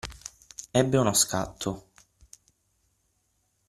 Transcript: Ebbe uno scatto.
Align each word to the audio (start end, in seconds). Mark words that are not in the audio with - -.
Ebbe 0.73 0.97
uno 0.99 1.13
scatto. 1.13 1.91